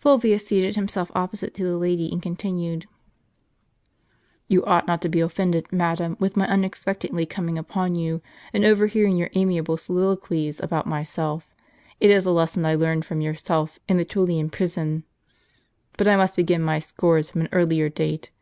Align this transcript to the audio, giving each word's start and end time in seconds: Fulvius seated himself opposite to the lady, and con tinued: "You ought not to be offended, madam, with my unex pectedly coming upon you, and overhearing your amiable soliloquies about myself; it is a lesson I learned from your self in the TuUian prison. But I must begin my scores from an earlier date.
Fulvius 0.00 0.44
seated 0.44 0.74
himself 0.74 1.08
opposite 1.14 1.54
to 1.54 1.62
the 1.62 1.76
lady, 1.76 2.10
and 2.10 2.20
con 2.20 2.34
tinued: 2.34 2.86
"You 4.48 4.64
ought 4.64 4.88
not 4.88 5.00
to 5.02 5.08
be 5.08 5.20
offended, 5.20 5.72
madam, 5.72 6.16
with 6.18 6.36
my 6.36 6.48
unex 6.48 6.84
pectedly 6.84 7.30
coming 7.30 7.56
upon 7.56 7.94
you, 7.94 8.20
and 8.52 8.64
overhearing 8.64 9.16
your 9.16 9.30
amiable 9.36 9.76
soliloquies 9.76 10.58
about 10.58 10.88
myself; 10.88 11.54
it 12.00 12.10
is 12.10 12.26
a 12.26 12.32
lesson 12.32 12.64
I 12.64 12.74
learned 12.74 13.04
from 13.04 13.20
your 13.20 13.36
self 13.36 13.78
in 13.88 13.98
the 13.98 14.04
TuUian 14.04 14.50
prison. 14.50 15.04
But 15.96 16.08
I 16.08 16.16
must 16.16 16.34
begin 16.34 16.60
my 16.60 16.80
scores 16.80 17.30
from 17.30 17.42
an 17.42 17.48
earlier 17.52 17.88
date. 17.88 18.32